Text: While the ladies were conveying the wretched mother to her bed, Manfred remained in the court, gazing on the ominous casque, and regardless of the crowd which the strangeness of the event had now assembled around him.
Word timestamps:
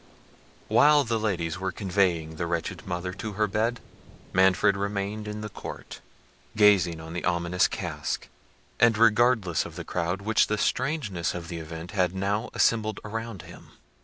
While 0.67 1.03
the 1.03 1.19
ladies 1.19 1.59
were 1.59 1.71
conveying 1.71 2.37
the 2.37 2.47
wretched 2.47 2.87
mother 2.87 3.13
to 3.13 3.33
her 3.33 3.45
bed, 3.45 3.79
Manfred 4.33 4.75
remained 4.75 5.27
in 5.27 5.41
the 5.41 5.49
court, 5.49 6.01
gazing 6.55 6.99
on 6.99 7.13
the 7.13 7.23
ominous 7.23 7.67
casque, 7.67 8.27
and 8.79 8.97
regardless 8.97 9.63
of 9.63 9.75
the 9.75 9.85
crowd 9.85 10.23
which 10.23 10.47
the 10.47 10.57
strangeness 10.57 11.35
of 11.35 11.49
the 11.49 11.59
event 11.59 11.91
had 11.91 12.15
now 12.15 12.49
assembled 12.55 12.99
around 13.05 13.43
him. 13.43 13.73